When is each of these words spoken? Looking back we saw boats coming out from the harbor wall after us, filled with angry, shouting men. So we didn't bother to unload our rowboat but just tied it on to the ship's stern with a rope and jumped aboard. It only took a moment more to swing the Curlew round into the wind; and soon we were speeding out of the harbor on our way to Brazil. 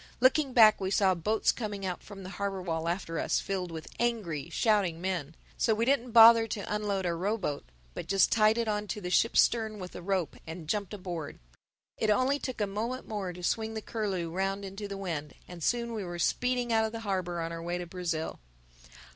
Looking 0.19 0.51
back 0.51 0.81
we 0.81 0.89
saw 0.89 1.13
boats 1.13 1.51
coming 1.51 1.85
out 1.85 2.01
from 2.01 2.23
the 2.23 2.31
harbor 2.41 2.59
wall 2.63 2.87
after 2.87 3.19
us, 3.19 3.39
filled 3.39 3.69
with 3.71 3.87
angry, 3.99 4.49
shouting 4.49 4.99
men. 4.99 5.35
So 5.59 5.75
we 5.75 5.85
didn't 5.85 6.09
bother 6.09 6.47
to 6.47 6.73
unload 6.75 7.05
our 7.05 7.15
rowboat 7.15 7.63
but 7.93 8.07
just 8.07 8.31
tied 8.31 8.57
it 8.57 8.67
on 8.67 8.87
to 8.87 8.99
the 8.99 9.11
ship's 9.11 9.41
stern 9.43 9.77
with 9.77 9.95
a 9.95 10.01
rope 10.01 10.37
and 10.47 10.67
jumped 10.67 10.95
aboard. 10.95 11.37
It 11.99 12.09
only 12.09 12.39
took 12.39 12.61
a 12.61 12.65
moment 12.65 13.07
more 13.07 13.31
to 13.31 13.43
swing 13.43 13.75
the 13.75 13.81
Curlew 13.83 14.31
round 14.31 14.65
into 14.65 14.87
the 14.87 14.97
wind; 14.97 15.35
and 15.47 15.61
soon 15.63 15.93
we 15.93 16.03
were 16.03 16.17
speeding 16.17 16.73
out 16.73 16.83
of 16.83 16.93
the 16.93 17.01
harbor 17.01 17.39
on 17.39 17.51
our 17.51 17.61
way 17.61 17.77
to 17.77 17.85
Brazil. 17.85 18.39